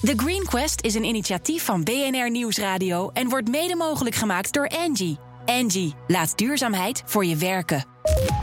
[0.00, 4.68] The Green Quest is een initiatief van BNR Nieuwsradio en wordt mede mogelijk gemaakt door
[4.68, 5.18] Angie.
[5.46, 7.84] Angie, laat duurzaamheid voor je werken.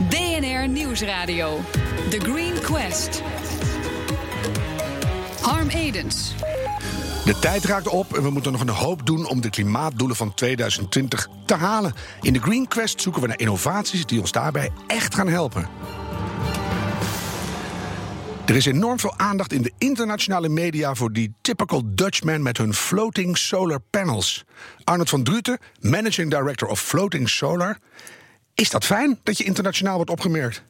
[0.08, 1.60] BNR Nieuwsradio.
[2.10, 3.22] The Green Quest.
[5.40, 6.34] Harm Edens.
[7.24, 10.34] De tijd raakt op en we moeten nog een hoop doen om de klimaatdoelen van
[10.34, 11.94] 2020 te halen.
[12.20, 15.68] In de Green Quest zoeken we naar innovaties die ons daarbij echt gaan helpen.
[18.48, 22.74] Er is enorm veel aandacht in de internationale media voor die typical Dutchman met hun
[22.74, 24.44] floating solar panels.
[24.84, 27.78] Arnold van Druten, managing director of Floating Solar.
[28.54, 30.62] Is dat fijn dat je internationaal wordt opgemerkt?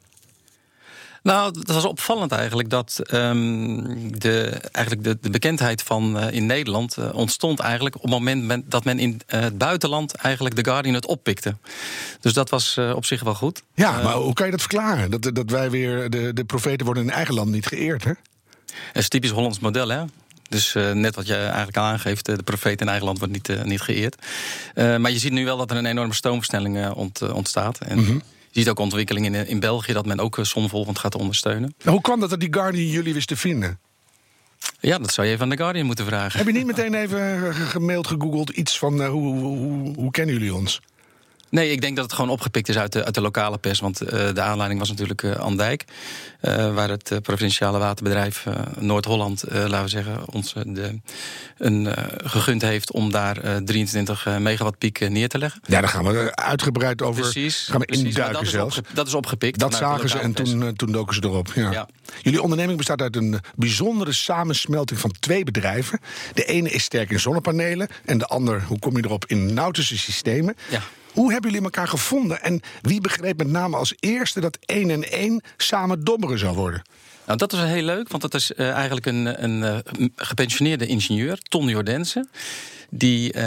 [1.23, 6.45] Nou, dat was opvallend eigenlijk dat um, de, eigenlijk de, de bekendheid van uh, in
[6.45, 10.55] Nederland uh, ontstond eigenlijk op het moment men, dat men in uh, het buitenland eigenlijk
[10.55, 11.55] de Guardian het oppikte.
[12.19, 13.63] Dus dat was op zich wel goed.
[13.73, 15.11] Ja, maar hoe kan je dat verklaren?
[15.11, 18.13] Dat, dat wij weer de, de profeten worden in eigen land niet geëerd, hè?
[18.93, 20.03] Dat is typisch Hollands model, hè?
[20.49, 23.49] Dus uh, net wat je eigenlijk al aangeeft, de profeet in eigen land wordt niet,
[23.49, 24.15] uh, niet geëerd.
[24.75, 27.77] Uh, maar je ziet nu wel dat er een enorme stoomversnelling ont, ontstaat.
[27.79, 28.21] En mm -hmm.
[28.51, 31.73] Je ziet ook ontwikkelingen in, in België dat men ook zonvolgend gaat ondersteunen.
[31.77, 33.79] Nou, hoe kwam dat dat die Guardian jullie wist te vinden?
[34.79, 36.37] Ja, dat zou je even aan de Guardian moeten vragen.
[36.37, 40.81] Heb je niet meteen even gemaild, gegoogeld, iets van hoe, hoe, hoe kennen jullie ons?
[41.49, 43.79] Nee, ik denk dat het gewoon opgepikt is uit de, uit de lokale pers.
[43.79, 45.85] Want uh, de aanleiding was natuurlijk uh, Andijk.
[46.41, 48.45] Uh, waar het provinciale waterbedrijf
[48.77, 50.99] Noord-Holland, laten we zeggen, ons de,
[51.57, 51.87] een,
[52.23, 55.61] gegund heeft om daar 23 megawatt piek neer te leggen.
[55.65, 57.21] Ja, daar gaan we uitgebreid over.
[57.21, 57.67] Precies.
[57.71, 58.77] Gaan we induiken dat zelfs.
[58.77, 59.59] Is dat is opgepikt.
[59.59, 61.51] Dat zagen ze en toen, toen doken ze erop.
[61.55, 61.71] Ja.
[61.71, 61.87] ja.
[62.21, 65.99] Jullie onderneming bestaat uit een bijzondere samensmelting van twee bedrijven.
[66.33, 69.97] De ene is sterk in zonnepanelen en de ander, hoe kom je erop, in nautische
[69.97, 70.55] systemen.
[70.69, 70.81] Ja.
[71.13, 72.41] Hoe hebben jullie elkaar gevonden?
[72.41, 76.81] En wie begreep met name als eerste dat één en één samen dobberen zou worden?
[77.29, 81.39] Nou, dat is heel leuk, want dat is uh, eigenlijk een, een uh, gepensioneerde ingenieur,
[81.41, 82.29] Ton Jordensen.
[82.89, 83.41] Die uh,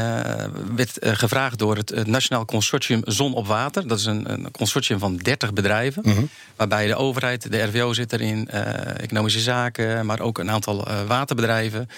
[0.75, 3.89] werd gevraagd door het, Nationaal Consortium Zon op Water.
[3.89, 6.03] Dat is een, een consortium van 30 bedrijven.
[6.07, 6.29] Mm -hmm.
[6.57, 8.49] Waarbij de overheid, de RWO zit erin,
[8.97, 11.89] economische zaken, maar ook een aantal waterbedrijven.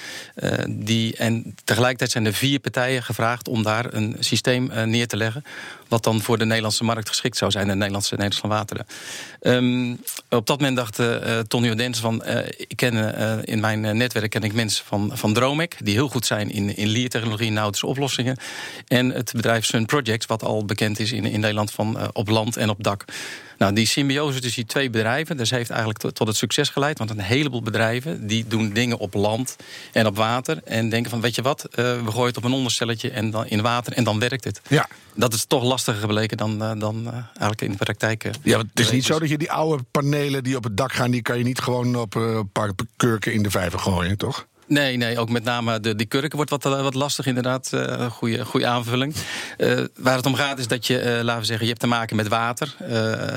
[0.68, 5.44] die, en tegelijkertijd zijn er vier partijen gevraagd om daar een systeem neer te leggen
[5.94, 8.86] wat dan voor de Nederlandse markt geschikt zou zijn, de Nederlandse, Nederlandse wateren.
[9.40, 10.00] Um,
[10.30, 14.30] op dat moment dacht uh, Tony Odens van, uh, ik ken, uh, in mijn netwerk
[14.30, 18.36] ken ik mensen van, van Dromec, die heel goed zijn in, in en nautische oplossingen.
[18.88, 22.56] En het bedrijf Sun Projects, wat al bekend is in, in Nederland van op land
[22.56, 23.04] en op dak.
[23.64, 26.98] Nou, die symbiose tussen die twee bedrijven, dus heeft eigenlijk tot, het succes geleid.
[26.98, 29.56] Want een heleboel bedrijven die doen dingen op land
[29.92, 30.60] en op water.
[30.64, 33.46] En denken van, weet je wat, uh, we gooien het op een onderstelletje en dan
[33.46, 34.60] in water en dan werkt het.
[34.68, 34.88] Ja.
[35.14, 38.30] Dat is toch lastiger gebleken dan, uh, dan uh, eigenlijk in de praktijk.
[38.42, 41.10] ja, het is niet zo dat je die oude panelen die op het dak gaan...
[41.10, 44.46] die kan je niet gewoon op een paar kurken in de vijver gooien, toch?
[44.66, 47.70] Nee, nee, ook met name de, die kurken wordt wat, wat lastig inderdaad.
[47.74, 49.14] Uh, goede, goede aanvulling.
[49.58, 51.86] Uh, waar het om gaat is dat je, uh, laten we zeggen, je hebt te
[51.86, 52.74] maken met water.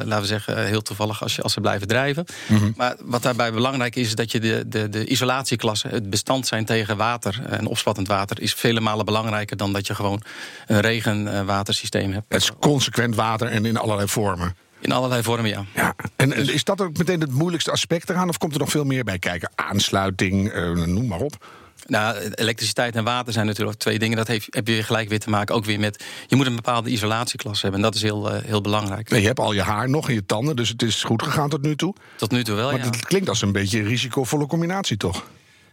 [0.03, 2.25] laten we zeggen, heel toevallig als, je, als ze blijven drijven.
[2.47, 2.73] Mm -hmm.
[2.77, 6.65] Maar wat daarbij belangrijk is, is dat je de, de, de isolatieklasse, het bestand zijn
[6.65, 10.21] tegen water en opspattend water, is vele malen belangrijker dan dat je gewoon
[10.67, 12.25] een regenwatersysteem hebt.
[12.27, 14.55] Het is consequent water en in allerlei vormen.
[14.79, 15.65] In allerlei vormen, ja.
[15.75, 15.95] ja.
[16.15, 16.49] En dus...
[16.49, 18.29] is dat ook meteen het moeilijkste aspect eraan?
[18.29, 19.51] Of komt er nog veel meer bij kijken?
[19.55, 21.45] Aansluiting, uh, noem maar op.
[21.85, 24.17] Nou, elektriciteit en water zijn natuurlijk twee dingen.
[24.17, 26.03] Dat heeft, heb je gelijk weer te maken ook weer met...
[26.27, 27.79] je moet een bepaalde isolatieklasse hebben.
[27.79, 29.09] En dat is heel, uh, heel belangrijk.
[29.09, 31.49] Nee, je hebt al je haar nog en je tanden, dus het is goed gegaan
[31.49, 31.95] tot nu toe.
[32.15, 32.85] Tot nu toe wel, maar ja.
[32.85, 35.25] het klinkt als een beetje een risicovolle combinatie, toch?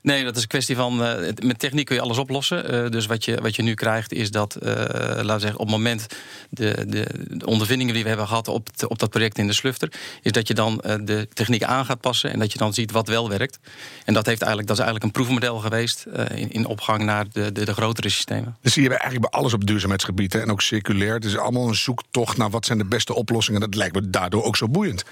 [0.04, 1.02] Nee, dat is een kwestie van.
[1.02, 2.74] Uh, met techniek kun je alles oplossen.
[2.74, 5.66] Uh, dus wat je, wat je nu krijgt is dat, uh, laten we zeggen, op
[5.66, 6.06] het moment
[6.50, 9.92] de, de, de, ondervindingen die we hebben gehad op, op dat project in de Slufter,
[10.22, 13.08] is dat je dan de techniek aan gaat passen en dat je dan ziet wat
[13.08, 13.58] wel werkt.
[14.04, 17.52] En dat, heeft eigenlijk, dat is eigenlijk een proefmodel geweest in, in opgang naar de,
[17.52, 18.56] de, de grotere systemen.
[18.60, 21.14] Dus zie je eigenlijk bij alles op duurzaamheidsgebied en ook circulair.
[21.14, 23.60] Het is allemaal een zoektocht naar wat zijn de beste oplossingen.
[23.60, 25.04] Dat lijkt me daardoor ook zo boeiend.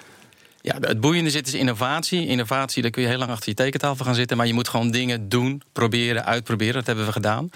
[0.62, 2.26] Ja, het boeiende zit is innovatie.
[2.26, 4.36] Innovatie, daar kun je heel lang achter je tekentafel gaan zitten.
[4.36, 6.74] Maar je moet gewoon dingen doen, proberen, uitproberen.
[6.74, 7.50] Dat hebben we gedaan.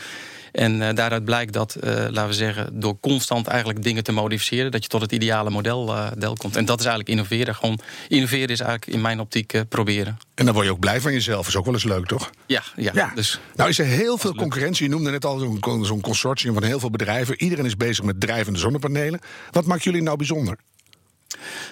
[0.53, 4.71] En uh, daaruit blijkt dat, uh, laten we zeggen, door constant eigenlijk dingen te modificeren,
[4.71, 6.57] dat je tot het ideale model uh, del komt.
[6.57, 7.55] En dat is eigenlijk innoveren.
[7.55, 10.19] Gewoon innoveren is eigenlijk in mijn optiek proberen.
[10.35, 11.47] En dan word je ook blij van jezelf.
[11.47, 12.31] Is ook wel eens leuk, toch?
[12.47, 12.91] Ja, ja.
[12.95, 13.13] ja.
[13.15, 14.85] Dus, nou is er heel veel concurrentie.
[14.85, 17.43] Je noemde net al zo'n zo consortium van heel veel bedrijven.
[17.43, 19.21] Iedereen is bezig met drijvende zonnepanelen.
[19.51, 20.59] Wat maakt jullie nou bijzonder?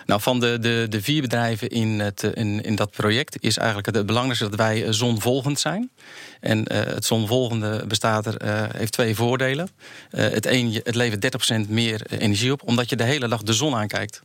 [0.06, 3.96] Nou, van de, de, de vier bedrijven in, het, in, in dat project is eigenlijk
[3.96, 5.90] het, belangrijkste dat wij zonvolgend zijn.
[6.40, 9.68] En uh, het zonvolgende bestaat er, heeft twee voordelen.
[10.10, 13.74] Het een, het levert 30% meer energie op, omdat je de hele dag de zon
[13.74, 14.22] aankijkt.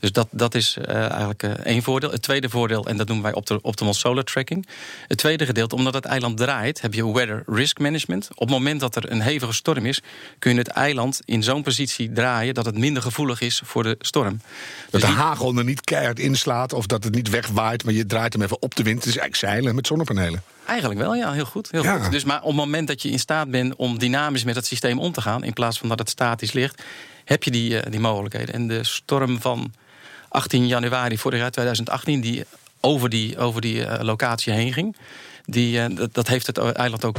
[0.00, 2.10] Dus dat, dat is uh, eigenlijk uh, één voordeel.
[2.10, 4.66] Het tweede voordeel, en dat noemen wij op optimal solar tracking.
[5.08, 8.28] Het tweede gedeelte, omdat het eiland draait, heb je weather risk management.
[8.30, 10.00] Op het moment dat er een hevige storm is,
[10.38, 13.96] kun je het eiland in zo'n positie draaien dat het minder gevoelig is voor de
[13.98, 14.40] storm.
[14.90, 18.06] Dat dus de hagel er niet keihard inslaat of dat het niet wegwaait, maar je
[18.06, 18.98] draait hem even op de wind.
[19.04, 20.42] Het is eigenlijk zeilen met zonnepanelen.
[20.66, 21.70] Eigenlijk wel, ja, heel goed.
[21.70, 22.10] Heel goed.
[22.10, 24.98] Dus maar op het moment dat je in staat bent om dynamisch met het systeem
[24.98, 26.82] om te gaan, in plaats van dat het statisch ligt,
[27.24, 28.54] heb je die, uh, die mogelijkheden.
[28.54, 29.72] En de storm van
[30.30, 32.44] 18 januari vorig jaar 2018, die
[32.80, 34.96] over die, over die uh, locatie heen ging,
[35.44, 37.18] die, uh, dat, dat, heeft het eiland ook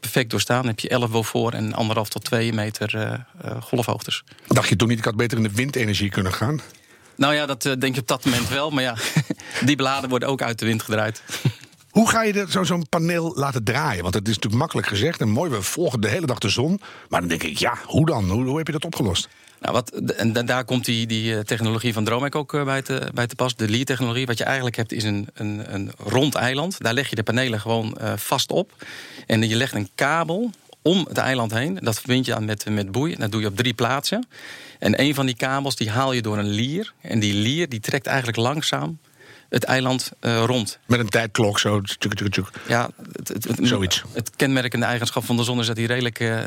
[0.00, 0.58] perfect doorstaan.
[0.58, 3.20] Dan heb je 11 voor en anderhalf tot 2 meter
[3.60, 4.24] golfhoogtes.
[4.46, 6.60] Dacht je toen niet, ik had beter in de windenergie kunnen gaan?
[7.16, 8.70] Nou ja, dat denk je op dat moment wel.
[8.70, 8.96] Maar ja,
[9.66, 11.22] die bladen worden ook uit de wind gedraaid.
[11.96, 14.02] Hoe ga je zo'n paneel laten draaien?
[14.02, 16.80] Want het is natuurlijk makkelijk gezegd en mooi, we volgen de hele dag de zon.
[17.08, 18.30] Maar dan denk ik, ja, hoe dan?
[18.30, 19.28] Hoe, hoe heb je dat opgelost?
[19.60, 23.10] Nou, wat, en daar komt die, die eh, technologie van Dromek ook eh, bij te,
[23.14, 23.56] bij te pas.
[23.56, 24.26] De LEED-technologie.
[24.26, 26.82] Wat je eigenlijk hebt is een, een, een rond eiland.
[26.82, 28.72] Daar leg je de panelen gewoon uh, vast op.
[29.26, 30.50] En je legt een kabel
[30.82, 31.78] om het eiland heen.
[31.82, 33.16] Dat verbind je aan met, met boei.
[33.18, 34.26] Dat doe je op drie plaatsen.
[34.78, 36.92] En een van die kabels die haal je door een lier.
[37.00, 38.98] En die lier die trekt eigenlijk langzaam
[39.48, 40.78] het eiland uh, rond.
[40.86, 41.80] Met een tijdklok zo.
[41.80, 42.50] Tjuk, tjuk, tjuk.
[42.68, 44.02] Ja, het, het, het, Zoiets.
[44.12, 46.38] Het kenmerkende eigenschap van de zon is dat hij redelijk uh,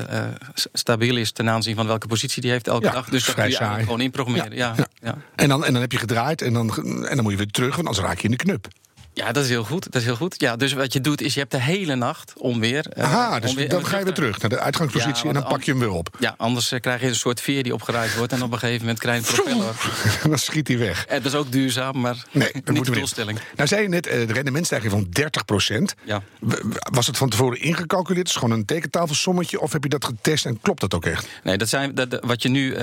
[0.74, 3.10] stabiel is ten aanzien van welke positie die heeft elke ja, dag.
[3.10, 4.56] Dus dat kun je gewoon inprogrammeren.
[4.56, 5.18] Ja, ja, ja.
[5.36, 6.76] En, dan, en dan heb je gedraaid en dan,
[7.08, 8.68] en dan moet je weer terug, want anders raak je in de knup.
[9.14, 9.84] Ja, dat is heel goed.
[9.84, 10.36] Dat is heel goed.
[10.38, 12.86] Ja, dus wat je doet is je hebt de hele nacht om weer.
[12.98, 15.72] Uh, Aha, dus dan ga je weer terug naar de uitgangspositie en dan pak je
[15.72, 16.16] hem weer op.
[16.20, 18.82] Ja, anders uh, krijg je een soort veer die opgeruimd wordt en op een gegeven
[18.82, 19.76] moment krijg je een propeller.
[20.30, 21.06] dan schiet hij weg.
[21.06, 23.40] En dat is ook duurzaam, maar nee, niet de doelstelling.
[23.56, 25.96] Nou, zei je net uh, de rendementstijging van 30 procent.
[26.04, 26.22] Ja.
[26.92, 28.28] Was het van tevoren ingecalculeerd?
[28.28, 29.60] Is het gewoon een tekentafelsommetje?
[29.60, 31.28] Of heb je dat getest en klopt dat ook echt?
[31.44, 32.76] Nee, dat zijn dat, wat je nu.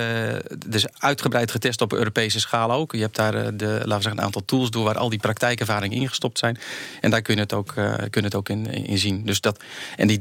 [0.66, 2.92] dus uitgebreid getest op Europese schaal ook.
[2.92, 5.98] Je hebt daar de, laten we zeggen, een aantal tools door waar al die praktijkervaringen
[6.16, 6.58] ingestopt zijn.
[7.00, 9.24] En daar kun je het ook, uh, kun het ook in, in, zien.
[9.24, 9.62] Dus dat,
[9.96, 10.18] en die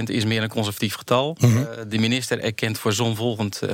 [0.00, 1.36] 30% is meer een conservatief getal.
[1.40, 1.58] Mm -hmm.
[1.58, 3.68] uh, de minister erkent voor zon volgend 25%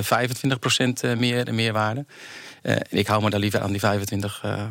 [1.05, 2.05] uh, meer meerwaarde.
[2.63, 4.63] Uh, ik hou me daar liever aan die 25, uh,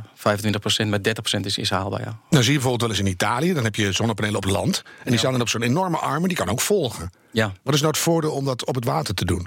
[0.85, 1.01] 25% maar
[1.39, 2.01] 30% is, is haalbaar.
[2.01, 2.19] Ja.
[2.31, 4.83] Nou zie je bijvoorbeeld wel eens in Italië, dan heb je zonnepanelen op land.
[4.85, 5.19] En die ja.
[5.19, 7.11] staan dan op zo'n enorme armen, die kan ook volgen.
[7.33, 7.53] Ja.
[7.63, 9.47] Wat is nou het voordeel om dat op het water te doen?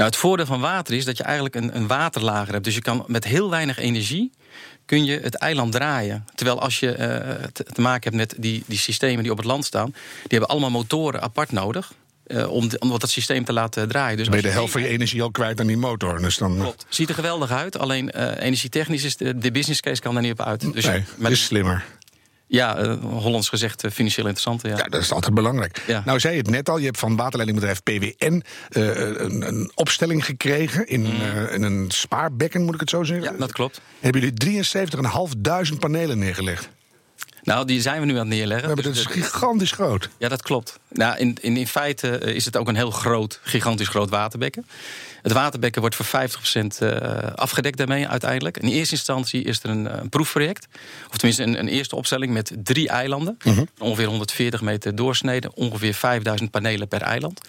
[0.00, 2.64] Nou, het voordeel van water is dat je eigenlijk een, een waterlager hebt.
[2.64, 4.32] Dus je kan met heel weinig energie
[4.84, 6.24] kun je het eiland draaien.
[6.34, 9.46] Terwijl als je uh, te, te, maken hebt met die, die systemen die op het
[9.46, 11.92] land staan, die hebben allemaal motoren apart nodig.
[12.26, 14.16] Uh, om, de, om dat systeem te laten draaien.
[14.16, 16.20] Dus ben je de helft van je energie al kwijt aan die motor.
[16.20, 16.58] Dus dan...
[16.58, 16.86] Klopt.
[16.88, 17.78] Ziet er geweldig uit.
[17.78, 20.72] Alleen uh, energietechnisch is de, de business case kan daar niet op uit.
[20.72, 21.84] Dus nee, het is slimmer.
[22.50, 24.62] Ja, uh, Hollands gezegd uh, financieel interessant.
[24.62, 24.76] Ja.
[24.76, 25.82] ja, dat is altijd belangrijk.
[25.86, 26.02] Ja.
[26.04, 30.24] Nou, zei je het net al, je hebt van waterleidingbedrijf PWN uh, een, een, opstelling
[30.24, 31.46] gekregen in, mm.
[31.50, 33.32] in, een spaarbekken, moet ik het zo zeggen?
[33.32, 33.80] Ja, dat klopt.
[34.00, 34.62] Hebben jullie
[35.74, 36.68] 73.500 panelen neergelegd?
[37.42, 38.68] Nou, die zijn we nu aan het neerleggen.
[38.68, 40.08] Ja, maar dat is gigantisch groot.
[40.18, 40.78] Ja, dat klopt.
[40.88, 44.66] Nou, in, in, in feite is het ook een heel groot, gigantisch groot waterbekken.
[45.22, 48.58] Het waterbekken wordt voor 50% afgedekt daarmee uiteindelijk.
[48.58, 50.66] In eerste instantie is er een, een proefproject.
[51.10, 53.38] Of tenminste een, een, eerste opstelling met drie eilanden.
[53.44, 53.66] Uh -huh.
[53.78, 55.50] Ongeveer 140 meter doorsnede.
[55.54, 57.40] Ongeveer 5000 panelen per eiland.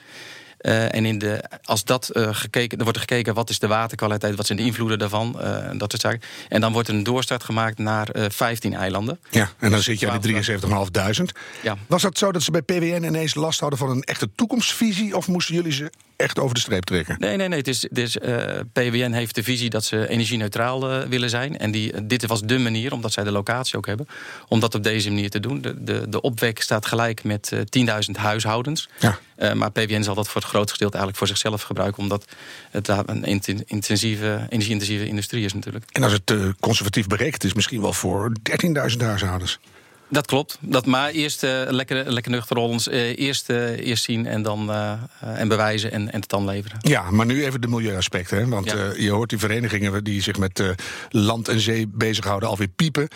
[0.61, 3.67] Uh, en in de, als dat uh, gekeken, er wordt er gekeken wat is de
[3.67, 6.21] waterkwaliteit, wat zijn de invloeden daarvan, uh, dat soort zaken.
[6.49, 9.19] En dan wordt er een doorstart gemaakt naar 15 eilanden.
[9.29, 10.43] Ja, en dan zit je aan de
[11.13, 11.23] 73.500.
[11.61, 11.77] Ja.
[11.87, 15.17] Was dat zo dat ze bij PWN ineens last hadden van een echte toekomstvisie?
[15.17, 15.91] Of moesten jullie ze
[16.21, 17.15] echt over de streep trekken?
[17.19, 17.57] Nee, nee, nee.
[17.57, 18.17] Het is, het is,
[18.73, 21.57] PWN heeft de visie dat ze energie-neutraal willen zijn.
[21.57, 24.07] En die, dit was de manier, omdat zij de locatie ook hebben,
[24.47, 25.61] om dat op deze manier te doen.
[25.61, 27.59] De, de, de opwek staat gelijk met 10.000
[28.11, 28.89] huishoudens.
[28.99, 29.19] Ja.
[29.53, 32.25] Maar PWN zal dat voor het grootste gedeelte eigenlijk voor zichzelf gebruiken, omdat
[32.71, 33.23] het een
[33.65, 35.85] intensieve, energie-intensieve industrie is natuurlijk.
[35.91, 38.31] En als het conservatief berekend is, misschien wel voor
[38.91, 39.59] 13.000 huishoudens.
[40.11, 40.57] Dat klopt.
[40.61, 42.87] Dat maar eerst uh, lekker, lekker nuchter rollens.
[42.87, 44.71] Uh, eerst, uh, eerst zien en dan
[45.19, 46.77] en bewijzen en, en het dan leveren.
[46.79, 48.37] Ja, maar nu even de milieuaspecten.
[48.37, 48.47] Hè?
[48.47, 48.93] Want ja.
[48.97, 50.63] je hoort die verenigingen die zich met
[51.09, 53.07] land en zee bezighouden alweer piepen.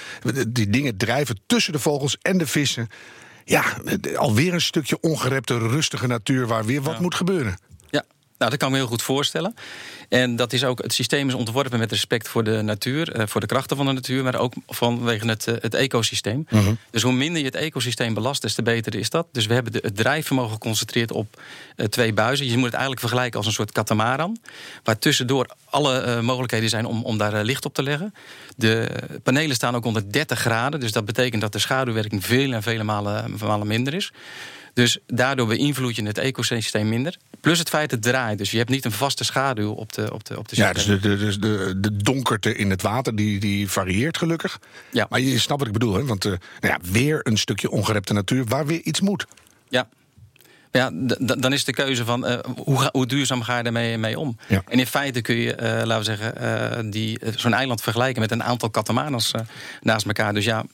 [0.47, 2.87] Die dingen drijven tussen de vogels en de vissen
[3.45, 3.63] ja,
[4.15, 7.01] alweer een stukje ongerepte, rustige natuur waar weer wat ja.
[7.01, 7.57] moet gebeuren.
[8.37, 9.55] Nou, dat kan ik me heel goed voorstellen.
[10.09, 13.41] En dat is ook, het systeem is ontworpen met respect voor de natuur, uh, voor
[13.41, 16.45] de krachten van de natuur, maar ook vanwege het, uh, het ecosysteem.
[16.49, 16.75] Uh -huh.
[16.89, 19.27] Dus hoe minder je het ecosysteem belast, des te beter is dat.
[19.31, 21.41] Dus we hebben de, het drijfvermogen geconcentreerd op
[21.75, 22.45] uh, twee buizen.
[22.45, 24.37] Je moet het eigenlijk vergelijken als een soort katamaran,
[24.83, 28.13] waar tussendoor alle mogelijkheden zijn om, om daar licht op te leggen.
[28.55, 28.89] De
[29.23, 32.83] panelen staan ook onder 30 graden, dus dat betekent dat de schaduwwerking vele en vele
[32.83, 34.11] malen, malen minder is.
[34.75, 37.17] Dus daardoor beïnvloed je het ecosysteem minder.
[37.41, 38.37] Plus het feit dat het draait.
[38.37, 40.85] Dus je hebt niet een vaste schaduw op de, op de, op de Ja, dus
[40.85, 44.59] de, de, de, de donkerte in het water die, die varieert gelukkig.
[44.91, 45.05] Ja.
[45.09, 46.05] Maar je snapt wat ik bedoel, hè?
[46.05, 49.25] Want eh, nou ja, weer een stukje ongerepte natuur waar weer iets moet.
[49.69, 49.87] Ja.
[50.71, 54.19] Ja, dan is de keuze van eh, hoe, ga- hoe duurzaam ga je daarmee mee
[54.19, 54.37] om?
[54.47, 54.63] Ja.
[54.67, 58.43] En in feite kun je, eh, laten we zeggen, die, zo'n eiland vergelijken met een
[58.43, 59.41] aantal katamaras eh,
[59.81, 60.33] naast elkaar.
[60.33, 60.65] Dus ja,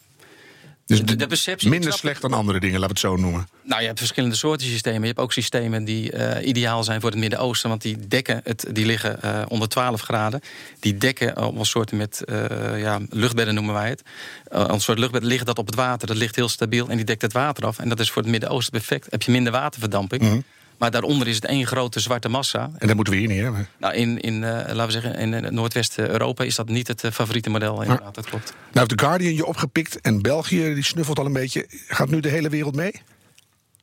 [0.91, 1.67] Dus de, de perceptie.
[1.67, 3.47] ik minder slecht dan andere dingen, laten we het zo noemen.
[3.63, 5.01] Nou, je hebt verschillende soorten systemen.
[5.01, 8.65] Je hebt ook systemen die eh, ideaal zijn voor het Midden-Oosten, want die dekken het,
[8.71, 10.41] die liggen eh, onder 12 graden.
[10.79, 14.01] Die dekken op een soort met eh, ja, luchtbedden noemen wij het.
[14.43, 16.07] Eh, een soort luchtbed ligt dat op het water.
[16.07, 17.79] Dat ligt heel stabiel en die dekt het water af.
[17.79, 19.07] En dat is voor het Midden-Oosten perfect.
[19.09, 20.43] Heb je minder waterverdamping.
[20.81, 22.71] Maar daaronder is het één grote zwarte massa.
[22.77, 23.67] En dat moeten we hier niet hebben.
[23.77, 27.11] Nou, in, in eh, laten we zeggen, in eh, Noordwest-Europa is dat niet het eh,
[27.11, 27.81] favoriete model.
[27.81, 28.53] Inderdaad, dat klopt.
[28.53, 31.65] Nou heeft The Guardian je opgepikt en België die snuffelt al een beetje.
[31.87, 33.01] Gaat nu de hele wereld mee?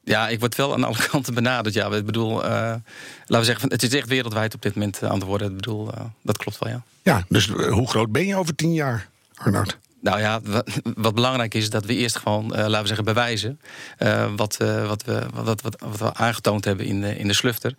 [0.04, 1.74] Ja, ik word wel aan alle kanten benaderd.
[1.74, 2.82] Ja, ik bedoel, laten
[3.26, 5.48] we zeggen, het is echt wereldwijd op dit moment aan het worden.
[5.48, 5.90] Ik bedoel,
[6.22, 6.82] dat klopt wel, ja.
[7.02, 9.78] Ja, dus hoe groot ben je over tien jaar, Arnoud?
[10.00, 10.64] Nou ja, wa-
[11.06, 13.60] wat belangrijk is, dat we eerst gewoon, eh, laten we zeggen, bewijzen.
[13.98, 17.74] eh, wat, eh, wat, we, wat, wat, wat we aangetoond hebben in in de slufter.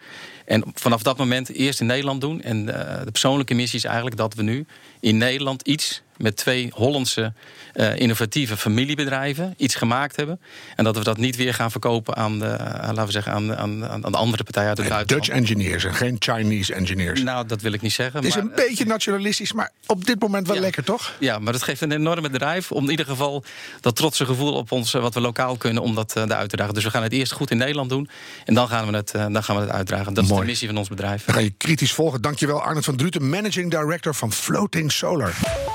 [0.45, 2.41] En vanaf dat moment eerst in Nederland doen.
[2.41, 4.65] En de persoonlijke missie is eigenlijk dat we nu
[4.99, 7.33] in Nederland iets met twee Hollandse
[7.73, 10.39] eh, innovatieve familiebedrijven iets gemaakt hebben.
[10.75, 13.55] En dat we dat niet weer gaan verkopen aan de, aan, laten we zeggen, aan,
[13.55, 15.25] aan, aan de andere partij uit het buitenland.
[15.25, 17.23] Dutch engineers en geen Chinese engineers.
[17.23, 18.19] Nou, dat wil ik niet zeggen.
[18.19, 20.61] het is maar, een beetje nationalistisch, maar op dit moment wel Ja.
[20.61, 21.13] lekker, toch?
[21.19, 23.43] Ja, maar dat geeft een enorme drijf om in ieder geval
[23.81, 26.55] dat trotse gevoel op ons, eh, wat we lokaal kunnen, om dat eh, eruit te
[26.55, 26.73] dragen.
[26.73, 28.09] Dus we gaan het eerst goed in Nederland doen
[28.45, 30.13] en dan gaan we het, eh, dan gaan we het uitdragen.
[30.13, 31.25] Dat is de missie van ons bedrijf.
[31.25, 32.21] Dan ga je kritisch volgen.
[32.21, 35.68] Dankjewel, Arnold van Druten, Managing Director van Floating Solar.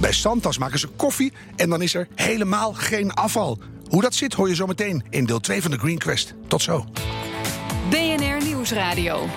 [0.00, 3.58] Bij Santas maken ze koffie en dan is er helemaal geen afval.
[3.88, 6.34] Hoe dat zit hoor je zo meteen in deel 2 van de Green Quest.
[6.48, 6.84] Tot zo.
[7.90, 9.28] BNR Nieuwsradio.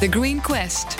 [0.00, 0.96] The Green Quest.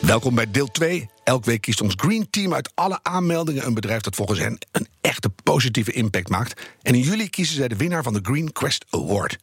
[0.00, 1.08] Welkom bij deel 2.
[1.24, 4.86] Elke week kiest ons Green Team uit alle aanmeldingen een bedrijf dat volgens hen een
[5.00, 6.60] echte positieve impact maakt.
[6.82, 9.38] En in juli kiezen zij de winnaar van de Green Quest Award.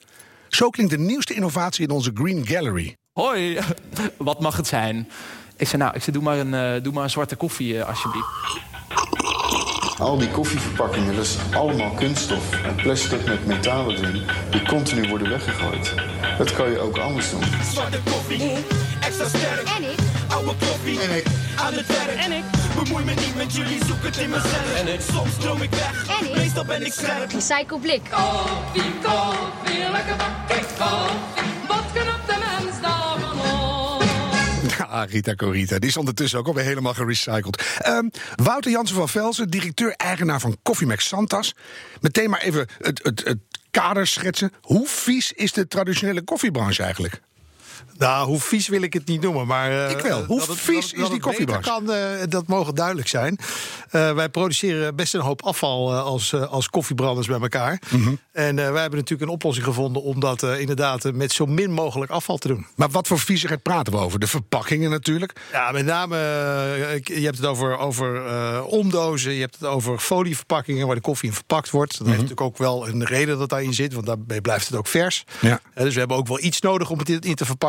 [0.49, 2.95] Zo klinkt de nieuwste innovatie in onze Green Gallery.
[3.17, 3.59] Hoi,
[4.17, 5.09] wat mag het zijn?
[5.55, 7.87] Ik zei, nou, ik zei, doe, maar een, eh, doe maar een zwarte koffie, eh,
[7.87, 8.27] alsjeblieft.
[9.99, 15.29] Al die koffieverpakkingen, dat is allemaal kunststof en plastic met metalen erin, die continu worden
[15.29, 15.93] weggegooid.
[16.37, 17.43] Dat kan je ook anders doen.
[17.71, 18.51] Zwarte koffie,
[18.99, 19.69] extra sterk.
[19.77, 21.01] En ik, oude koffie.
[21.01, 22.19] En ik, aan het werk.
[22.19, 22.43] En ik,
[22.83, 24.75] bemoei me niet met jullie, zoek het in mezelf.
[24.75, 26.35] En ik, soms droom ik weg, En ik.
[26.35, 27.31] meestal ben ik scherp.
[27.31, 28.01] Recycle blik.
[28.09, 31.46] Koffie, koffie, lekker bakken koffie.
[34.89, 35.79] Ja, Rita Corita.
[35.79, 37.77] Die is ondertussen ook alweer helemaal gerecycled.
[37.77, 41.55] Ehm, Wouter Jansen van Velzen, directeur-eigenaar van Coffee Mac Santas.
[42.01, 43.37] Meteen maar even het, het, het
[43.71, 44.51] kader schetsen.
[44.61, 47.21] Hoe vies is de traditionele koffiebranche eigenlijk?
[47.97, 49.71] Nou, hoe vies wil ik het niet noemen, maar...
[49.85, 50.23] eh, Ik wel.
[50.25, 53.37] Hoe het- vies dat is het- die beter Kan, eh, dat mogen duidelijk zijn.
[53.89, 57.81] Eh, wij produceren best een hoop afval als, als koffiebranders bij elkaar.
[57.89, 58.15] Mhm.
[58.31, 60.03] En eh, wij hebben natuurlijk een oplossing gevonden...
[60.03, 62.65] om dat eh, inderdaad met zo min mogelijk afval te doen.
[62.75, 64.19] Maar wat voor viezigheid praten we over?
[64.19, 65.33] De verpakkingen natuurlijk.
[65.51, 66.17] Ja, met name,
[67.03, 71.29] je hebt het over, over eh, omdozen, je hebt het over folieverpakkingen waar de koffie
[71.29, 71.91] in verpakt wordt.
[71.91, 72.09] Dat Mhm.
[72.09, 75.23] heeft natuurlijk ook wel een reden dat daarin zit, want daarbij blijft het ook vers.
[75.41, 75.59] Ja.
[75.75, 77.65] Dus we hebben ook wel iets nodig om het in in te verpakken.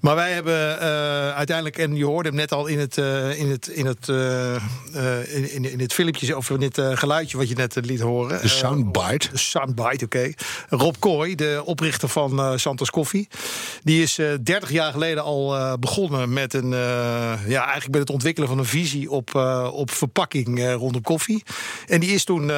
[0.00, 3.50] Maar wij hebben eh, uiteindelijk, en je hoorde hem net al in het, eh, in
[3.50, 4.54] het, in het, eh,
[5.36, 8.42] in, in, in het filmpje, of in het geluidje wat je net liet horen.
[8.42, 9.28] De soundbite.
[9.32, 10.32] Soundbite, oké.
[10.68, 13.28] Rob Kooi, de oprichter van Santos Koffie.
[13.82, 16.70] Die is eh 30 jaar geleden al begonnen met een,
[17.46, 19.34] ja, eigenlijk met het ontwikkelen van een visie op,
[19.72, 21.42] op verpakking rondom koffie.
[21.86, 22.52] En die is toen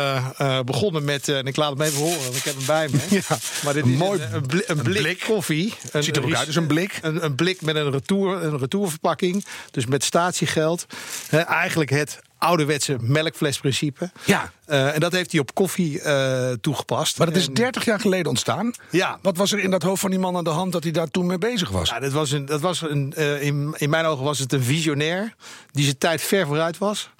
[0.64, 2.98] begonnen met, en ik laat hem even horen, want ik heb hem bij me.
[3.28, 5.74] Ja, maar dit een is mooi een, een blik, een blik koffie.
[5.92, 6.98] Een, Ziet er ook uit als een blik.
[7.02, 9.44] Een, een blik met een, retour, een retourverpakking.
[9.70, 10.86] Dus met statiegeld.
[11.30, 14.10] Eigenlijk het ouderwetse melkflesprincipe.
[14.24, 14.52] Ja.
[14.64, 17.18] Eh, en dat heeft hij op koffie eh, toegepast.
[17.18, 18.72] Maar dat is En- 30 jaar geleden ontstaan.
[18.90, 19.18] Ja.
[19.22, 21.10] Wat was er in dat hoofd van die man aan de hand dat hij daar
[21.10, 21.88] toen mee bezig was?
[21.88, 24.62] Ja, dat was een, dat was een, eh, in, in mijn ogen was het een
[24.62, 25.34] visionair
[25.70, 27.10] die zijn tijd ver vooruit was.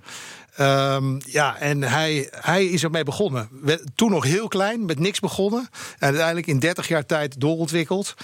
[0.56, 3.49] Ehm, ja, en hij, hij is ermee begonnen.
[3.94, 5.68] Toen nog heel klein, met niks begonnen.
[5.99, 8.14] En uiteindelijk in 30 jaar tijd doorontwikkeld.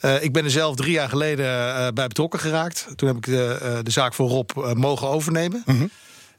[0.00, 2.86] Eh, ik ben er zelf drie jaar geleden eh, bij betrokken geraakt.
[2.96, 5.62] Toen heb ik de, eh, de zaak voor Rob mogen overnemen.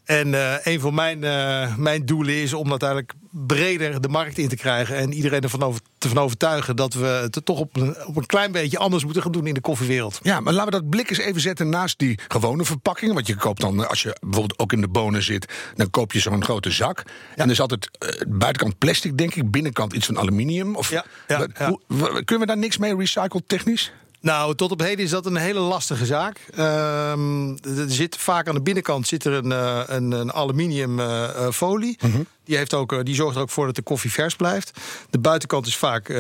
[0.07, 4.47] En eh, een van mijn, eh, mijn doelen is om uiteindelijk breder de markt in
[4.47, 4.95] te krijgen.
[4.95, 8.25] En iedereen ervan over, te van overtuigen dat we het toch op een, op een
[8.25, 10.19] klein beetje anders moeten gaan doen in de koffiewereld.
[10.23, 13.13] Ja, maar laten we dat blik eens even zetten naast die gewone verpakkingen.
[13.13, 16.11] Want je koopt dan, eh, als je bijvoorbeeld ook in de bonen zit, dan koop
[16.13, 17.03] je zo'n grote zak.
[17.35, 17.89] En er is altijd
[18.27, 20.75] buitenkant plastic, denk ik, binnenkant iets van aluminium.
[20.75, 21.81] Of, Ja, ja, hoe-
[22.23, 23.91] kunnen we daar niks mee recycled technisch?
[24.21, 26.39] Nou, tot op heden is dat een hele lastige zaak.
[26.55, 31.23] Ehm, er zit vaak aan de binnenkant zit er een, eh, een, een aluminium eh,
[31.23, 31.97] eh, folie.
[32.43, 34.71] Die, heeft ook, die zorgt er ook voor dat de koffie vers blijft.
[35.09, 36.13] De buitenkant is vaak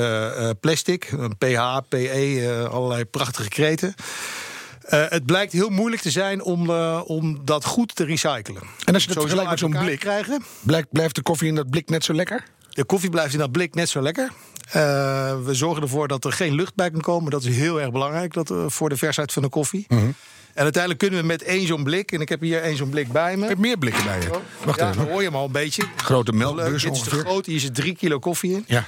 [0.59, 3.93] plastic, een pH, PE, allerlei prachtige kreten.
[4.87, 8.61] Het blijkt heel moeilijk te zijn om, om dat goed te recyclen.
[8.85, 10.43] En als je dat vergelijkt met zo'n blik, krijgen.
[10.61, 12.43] blijft, blijft de koffie in dat blik net zo lekker?
[12.69, 14.31] De koffie blijft in dat blik net zo lekker.
[14.67, 17.31] Eh, we zorgen ervoor dat er geen lucht bij kan komen.
[17.31, 19.85] Dat is heel erg belangrijk dat, eh, voor de versheid van de koffie.
[19.87, 20.11] Mhm.
[20.53, 22.11] En uiteindelijk kunnen we met één zo'n blik...
[22.11, 23.43] en ik heb hier één zo'n blik bij me.
[23.43, 24.29] Ik heb meer blikken bij je.
[24.65, 25.11] Wacht ja, dan even.
[25.11, 25.83] hoor je hem al een beetje.
[25.95, 28.63] Grote melkbus dit is te groot, hier zit drie kilo koffie in.
[28.67, 28.85] Ja.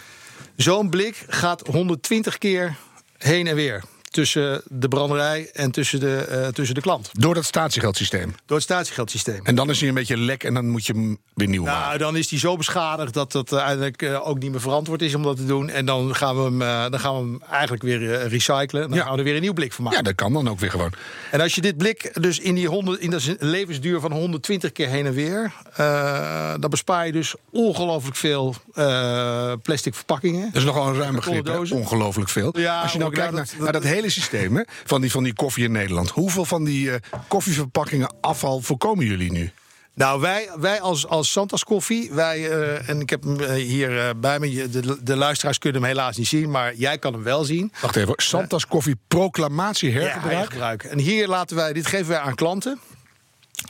[0.55, 2.75] Zo'n blik gaat 120 keer
[3.17, 3.83] heen en weer.
[4.09, 7.09] Tussen de branderij en tussen de, eh, tussen de klant.
[7.13, 8.35] Door dat statiegeldsysteem.
[8.45, 9.39] Door het statiegeldsysteem.
[9.45, 11.87] En dan is hij een beetje lek en dan moet je hem weer nieuw maken.
[11.87, 15.15] Nou, dan is die zo beschadigd dat het uiteindelijk eh, ook niet meer verantwoord is
[15.15, 15.69] om dat te doen.
[15.69, 18.89] En dan gaan we hem, eh, dan gaan we hem eigenlijk weer eh, recyclen.
[18.89, 19.03] Dan Ja.
[19.03, 19.99] gaan we er weer een nieuw blik van maken.
[19.99, 20.93] Ja, dat kan dan ook weer gewoon.
[21.31, 24.87] En als je dit blik dus in die 100, in de levensduur van 120 keer
[24.87, 30.45] heen en weer, eh, dan bespaar je dus ongelooflijk veel eh, plastic verpakkingen.
[30.45, 31.53] Dat is nogal een ruim begrip, hè?
[31.53, 31.77] dozen.
[31.77, 32.59] ongelooflijk veel.
[32.59, 35.23] Ja, Als je nou kijkt naar, dat- naar dat hele systeem hè, van, die, van
[35.23, 36.09] die koffie in Nederland.
[36.09, 39.51] Hoeveel van die eh, koffieverpakkingen afval voorkomen jullie nu?
[39.93, 44.19] Nou, wij, wij als, als Santas Koffie, wij, eh, en ik heb hem eh, hier
[44.19, 47.43] bij me, de, de luisteraars kunnen hem helaas niet zien, maar jij kan hem wel
[47.43, 47.71] zien.
[47.81, 48.13] Wacht even.
[48.17, 50.35] Santas Koffie Proclamatie hergebruik.
[50.35, 50.83] hergebruik.
[50.83, 52.79] En hier laten wij, dit geven wij aan klanten.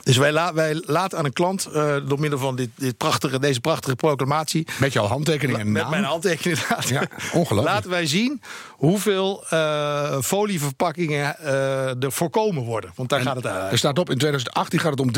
[0.02, 3.38] Dus wij, la- wij laten aan een klant, eh, door middel van dit, dit prachtige,
[3.38, 4.66] deze prachtige proclamatie.
[4.80, 5.90] Met jouw handtekening en Met naam.
[5.90, 6.88] mijn handtekening inderdaad.
[6.88, 7.02] Ja,
[7.32, 7.74] ongelooflijk.
[7.74, 12.90] Laten wij zien hoeveel eh, folieverpakkingen eh, er voorkomen worden.
[12.94, 13.72] Want daar gaat het uit.
[13.72, 15.10] Er staat op, in 2018 gaat het om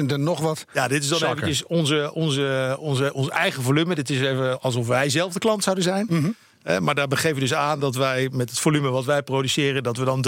[0.00, 0.64] 316.000 en nog wat.
[0.72, 1.36] Ja, dit is dan zakken.
[1.42, 3.94] eventjes onze, onze, onze, ons eigen volume.
[3.94, 6.06] Dit is even alsof wij zelf de klant zouden zijn.
[6.10, 6.28] Mhm.
[6.66, 9.82] Eh, maar daar begeven we dus aan dat wij met het volume wat wij produceren...
[9.82, 10.24] dat we dan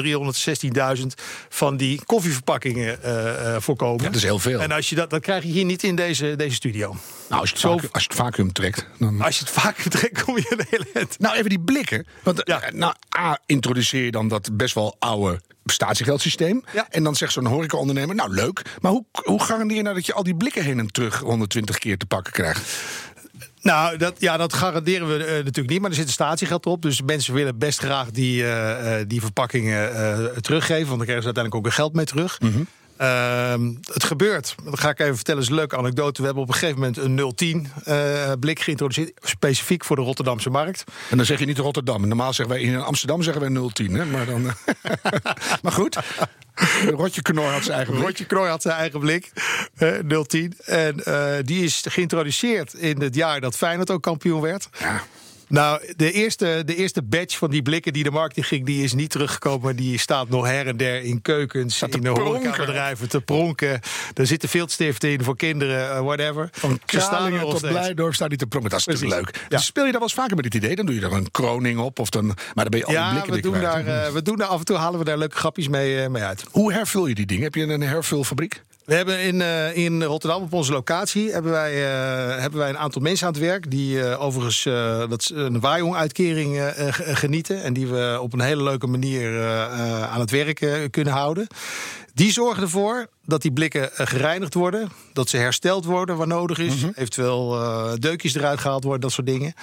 [0.99, 1.07] 316.000
[1.49, 3.97] van die koffieverpakkingen eh, eh, voorkomen.
[4.03, 4.61] Ja, dat is heel veel.
[4.61, 6.97] En als je dat, dat krijg je hier niet in deze, deze studio.
[7.29, 8.87] Nou, als je het, Zo- vacuüm, als je het vacuüm trekt.
[8.99, 9.21] Dan...
[9.23, 11.19] Als je het vaak trekt, kom je een hele eind.
[11.19, 12.07] Nou, even die blikken.
[12.23, 12.61] Want Ja.
[12.63, 16.65] eh, nou, A, introduceer je dan dat best wel oude statiegeldsysteem.
[16.73, 16.87] Ja.
[16.91, 18.63] En dan zegt zo'n horecaondernemer, nou leuk.
[18.81, 21.79] Maar hoe, hoe garandeer je nou dat je al die blikken heen en terug 120
[21.79, 22.61] keer te pakken krijgt?
[23.63, 26.83] Nou, dat, ja, dat garanderen we eh, natuurlijk niet, maar er zit een statiegeld op.
[26.83, 29.93] Dus mensen willen best graag die, eh, eh, die verpakkingen
[30.43, 32.39] teruggeven, want dan krijgen ze uiteindelijk ook weer geld mee terug.
[32.99, 34.55] Ehm, het gebeurt.
[34.65, 35.43] Dat ga ik even vertellen.
[35.43, 36.21] is een leuke anekdote.
[36.21, 39.13] We hebben op een gegeven moment een 010 eh, blik geïntroduceerd.
[39.23, 40.85] Specifiek voor de Rotterdamse markt.
[41.11, 42.09] En dan zeg je niet Rotterdam.
[42.09, 43.95] Normaal zeggen wij in Amsterdam zeggen wij 010.
[43.95, 44.05] Hè?
[44.05, 44.43] Maar, dan,
[45.63, 45.99] maar goed,
[46.97, 48.07] Rotje Knor had zijn eigen blik.
[48.07, 49.31] Rotje Knooi had zijn eigen blik.
[49.77, 50.55] eh 010.
[50.65, 54.69] En eh, die is geïntroduceerd in het jaar dat Feyenoord ook kampioen werd.
[54.79, 55.03] Ja.
[55.49, 58.85] Nou, de eerste, de eerste batch van die blikken die de markt in ging, die
[58.85, 59.61] is niet teruggekomen.
[59.63, 63.81] Maar die staat nog her en der in keukens, te in de horecabedrijven te pronken.
[64.15, 66.49] Er zitten viltstiften in voor kinderen, eh, whatever.
[66.53, 67.73] Van Kralingen tot steeds.
[67.73, 68.71] Blijdorp staat niet te pronken.
[68.71, 69.37] Dat is natuurlijk leuk.
[69.37, 69.57] Ja.
[69.57, 70.77] Dus speel je daar wel eens vaker met dit idee?
[70.77, 71.99] Dan doe je er een kroning op.
[71.99, 74.23] Of dan, maar dan ben je al die Ja, blikken we doen, daar, eh, we
[74.23, 76.45] doen daar af en toe halen we daar leuke grapjes mee, eh, mee uit.
[76.51, 77.45] Hoe hervul je die dingen?
[77.45, 78.63] Heb je een hervulfabriek?
[78.89, 82.79] We hebben in, eh, in Rotterdam op onze locatie hebben wij, eh, hebben wij een
[82.79, 83.71] aantal mensen aan het werk.
[83.71, 84.63] Die eh, overigens
[85.09, 87.63] dat een waaijong-uitkering ge- genieten.
[87.63, 89.43] En die we op een hele leuke manier
[90.09, 91.47] aan het werk kunnen houden.
[92.19, 94.91] Die zorgen ervoor dat die blikken eh, gereinigd worden.
[95.13, 96.83] Dat ze hersteld worden waar nodig is.
[96.95, 99.55] Eventueel eh, deukjes eruit gehaald worden, dat soort dingen.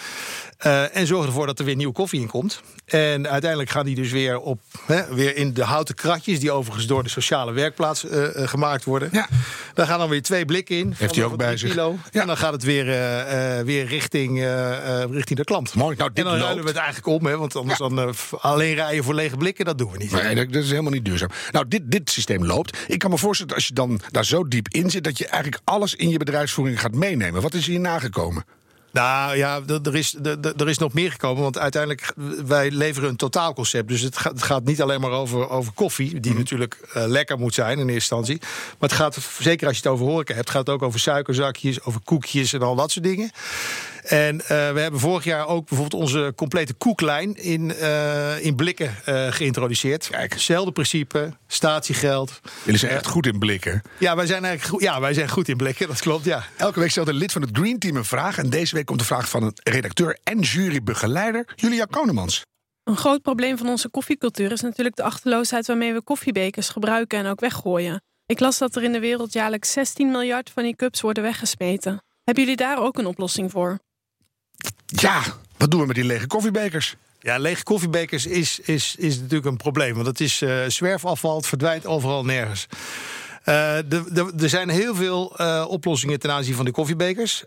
[0.58, 2.62] Eh, en zorgen ervoor dat er weer nieuwe koffie in komt.
[2.86, 6.39] En uiteindelijk gaan die dus weer, op, hè, weer in de houten kratjes...
[6.39, 9.10] die overigens door de sociale werkplaats gemaakt worden.
[9.12, 9.28] Ja.
[9.74, 10.94] Daar gaan dan weer twee blikken in.
[10.98, 11.70] Heeft hij ook bij zich.
[11.70, 11.98] Kilo.
[12.12, 12.22] Ja.
[12.22, 12.86] En dan gaat het weer,
[13.65, 14.44] weer richting,
[15.12, 15.74] richting de klant.
[15.74, 15.96] Mooi.
[15.98, 17.26] Nou, dit en dan ruilen we het eigenlijk om.
[17.26, 20.12] Hè, want anders dan, alleen rijden voor lege blikken, dat doen we niet.
[20.12, 21.30] Nee, dat, dat is helemaal niet duurzaam.
[21.52, 22.77] Nou, dit, dit systeem loopt.
[22.88, 25.03] Ik kan me voorstellen, als je dan daar zo diep in zit...
[25.03, 27.41] dat je eigenlijk alles in je bedrijfsvoering gaat meenemen.
[27.41, 28.45] Wat is hier nagekomen?
[28.95, 30.15] Nou ja, er is,
[30.58, 31.43] er is nog meer gekomen.
[31.43, 32.13] Want uiteindelijk,
[32.45, 33.88] wij leveren een totaalconcept.
[33.88, 36.19] Dus het gaat, het gaat niet alleen maar over, over koffie.
[36.19, 38.38] Die natuurlijk eh, lekker moet zijn in eerste instantie.
[38.79, 40.49] Maar het gaat, zeker als je het over horeca hebt...
[40.49, 43.31] gaat het ook over suikerzakjes, over koekjes en al dat soort dingen.
[44.06, 48.96] En uh, we hebben vorig jaar ook bijvoorbeeld onze complete koeklijn in, uh, in blikken
[49.10, 50.08] uh, geïntroduceerd.
[50.08, 52.39] Kijk, hetzelfde principe, statiegeld.
[52.63, 53.82] Jullie zijn echt goed in blikken.
[54.00, 56.44] Ja, wij zijn eigenlijk goed, ja, wij zijn goed in blikken, dat klopt, ja.
[56.58, 58.38] Elke week stelt een lid van het Green Team een vraag.
[58.38, 62.41] En deze week komt de vraag van een redacteur en jurybegeleider, Julia Konemans.
[62.84, 67.26] Een groot probleem van onze koffiecultuur is natuurlijk de achterloosheid waarmee we koffiebekers gebruiken en
[67.26, 68.02] ook weggooien.
[68.26, 72.04] Ik las dat er in de wereld jaarlijks 16 miljard van die cups worden weggesmeten.
[72.24, 73.80] Hebben jullie daar ook een oplossing voor?
[74.86, 75.22] Ja,
[75.58, 76.96] wat doen we met die lege koffiebekers?
[77.20, 79.94] Ja, lege koffiebekers is, is, is natuurlijk een probleem.
[79.94, 82.68] Want het is uh, zwerfafval, het verdwijnt overal nergens.
[83.46, 83.91] Uh,
[84.41, 87.44] er zijn heel veel uh, oplossingen ten aanzien van de koffiebekers.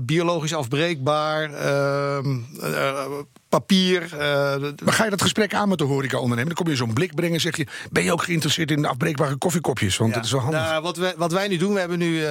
[0.00, 2.38] Biologisch afbreekbaar, ehm,
[3.58, 4.08] papier.
[4.84, 6.54] maar ga je dat gesprek aan met de horeca-ondernemer?
[6.54, 7.66] Dan kom je zo'n blik brengen en zeg je...
[7.90, 9.96] ben je ook geïnteresseerd in afbreekbare koffiekopjes?
[9.96, 10.60] Want dat is wel handig.
[10.60, 12.24] Nou, wat, wij, wat wij nu doen, we hebben nu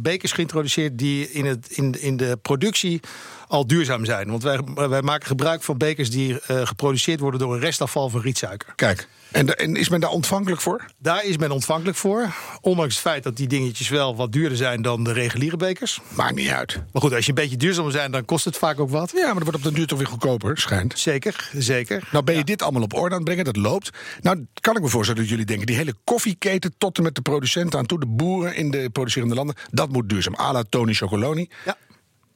[0.00, 0.98] bekers geïntroduceerd...
[0.98, 3.00] die in, het, in, in de productie
[3.48, 4.30] al duurzaam zijn.
[4.30, 7.40] Want wij, wij maken gebruik van bekers die geproduceerd worden...
[7.40, 8.72] door een restafval van rietsuiker.
[8.76, 9.08] Kijk.
[9.32, 10.84] En, en, is men daar ontvankelijk voor?
[10.98, 12.34] Daar is men ontvankelijk voor.
[12.60, 16.00] Ondanks het feit dat die dingetjes wel wat duurder zijn dan de reguliere bekers.
[16.08, 16.82] Maakt niet uit.
[16.92, 19.12] Maar goed, als je een beetje duurzaam zijn, dan kost het vaak ook wat.
[19.14, 20.98] Ja, maar dat wordt op de duur toch weer goedkoper, schijnt.
[20.98, 22.08] Zeker, zeker.
[22.12, 23.90] Nou ben je dit allemaal op orde aan het brengen, dat loopt.
[24.20, 25.66] Nou kan ik me voorstellen dat jullie denken...
[25.66, 28.00] die hele koffieketen tot en met de producenten aan toe...
[28.00, 30.34] de boeren in de producerende landen, dat moet duurzaam.
[30.40, 31.48] A la Tony Chocoloni.
[31.64, 31.76] Ja.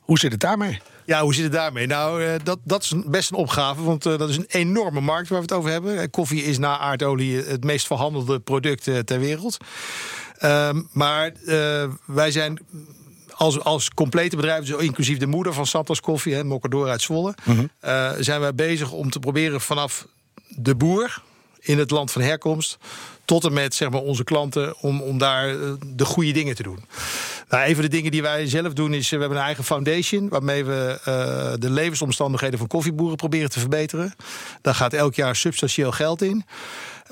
[0.07, 0.81] Hoe zit het daarmee?
[1.05, 1.87] Ja, hoe zit het daarmee?
[1.87, 5.29] Nou, uh, dat, dat is best een opgave, want uh, dat is een enorme markt
[5.29, 5.95] waar we het over hebben.
[5.95, 9.57] Uh, koffie is na aardolie het meest verhandelde product ter wereld.
[10.39, 11.33] Ehm, maar
[12.05, 12.59] wij zijn
[13.33, 17.35] als, als complete bedrijf, dus inclusief de moeder van Santos Koffie, hè, Mokador uit Zwolle,
[17.45, 17.71] mm -hmm.
[18.23, 20.07] zijn wij bezig om te proberen vanaf
[20.49, 21.23] de boer
[21.61, 22.79] in het land van herkomst
[23.25, 26.85] tot en met zeg maar, onze klanten om, om daar de goede dingen te doen.
[27.49, 30.29] Nou, een van de dingen die wij zelf doen is, we hebben een eigen foundation...
[30.29, 34.15] waarmee we uh, de levensomstandigheden van koffieboeren proberen te verbeteren.
[34.61, 36.45] Daar gaat elk jaar substantieel geld in.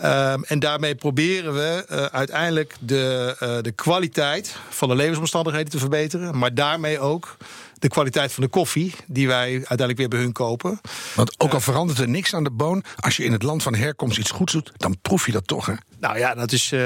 [0.04, 6.38] Um, en daarmee proberen we uh, uiteindelijk de, de kwaliteit van de levensomstandigheden te verbeteren.
[6.38, 7.36] Maar daarmee ook
[7.84, 10.80] de kwaliteit van de koffie die wij uiteindelijk weer bij hun kopen.
[11.14, 13.74] Want ook al verandert er niks aan de boon, als je in het land van
[13.74, 15.74] herkomst iets goeds doet, dan proef je dat toch, hè?
[16.04, 16.80] Nou ja, dat is uh,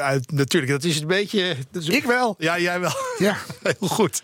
[0.00, 0.72] uit, natuurlijk.
[0.72, 1.56] Dat is een beetje.
[1.72, 2.34] is, ik wel.
[2.38, 2.92] Ja, jij wel.
[3.18, 3.36] Ja,
[3.78, 4.22] heel goed.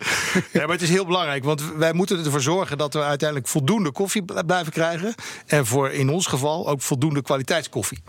[0.52, 3.90] ja, maar het is heel belangrijk, want wij moeten ervoor zorgen dat we uiteindelijk voldoende
[3.90, 5.14] koffie blijven krijgen.
[5.46, 8.02] En voor in ons geval ook voldoende kwaliteitskoffie.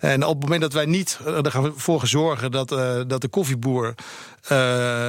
[0.00, 3.94] En op het moment dat wij niet ervoor gaan zorgen dat, uh, dat de koffieboer
[4.52, 5.08] uh,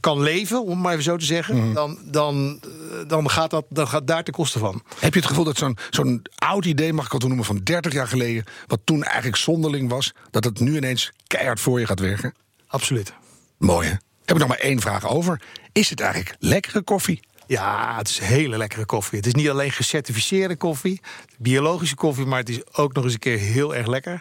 [0.00, 1.74] kan leven, om maar even zo te zeggen, mm.
[1.74, 2.60] dan, dan,
[3.06, 4.82] dan, gaat dat, dan gaat daar ten koste van.
[4.98, 7.92] Heb je het gevoel dat zo'n zo'n oud idee, mag ik het noemen, van 30
[7.92, 12.00] jaar geleden, wat toen eigenlijk zonderling was, dat het nu ineens keihard voor je gaat
[12.00, 12.34] werken?
[12.66, 13.12] Absoluut.
[13.58, 13.94] Mooi hè?
[14.24, 15.42] Heb ik nog maar één vraag over.
[15.72, 17.20] Is het eigenlijk lekkere koffie?
[17.46, 19.18] Ja, het is hele lekkere koffie.
[19.18, 21.00] Het is niet alleen gecertificeerde koffie,
[21.38, 24.20] biologische koffie, maar het is ook nog eens een keer heel erg lekker.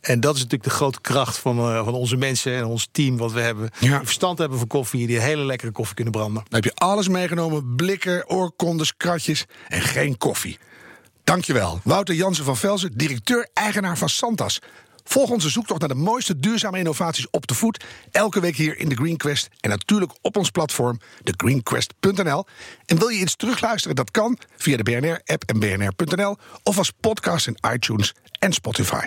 [0.00, 3.16] En dat is natuurlijk de grote kracht van, uh, van onze mensen en ons team
[3.16, 3.70] wat we hebben.
[3.78, 3.96] Ja.
[3.96, 6.42] Die verstand hebben van koffie, die hele lekkere koffie kunnen branden.
[6.48, 10.58] Dan heb je alles meegenomen: blikken, oorkondes, kratjes en geen koffie.
[11.24, 14.60] Dankjewel, Wouter Jansen van Velzen, directeur-eigenaar van Santas.
[15.08, 17.84] Volg onze zoektocht naar de mooiste duurzame innovaties op de voet.
[18.10, 19.48] Elke week hier in de Green Quest.
[19.60, 22.46] En natuurlijk op ons platform, thegreenquest.nl.
[22.86, 23.96] En wil je iets terugluisteren?
[23.96, 26.36] Dat kan via de BNR-app en bnr.nl.
[26.62, 29.06] Of als podcast in iTunes en Spotify.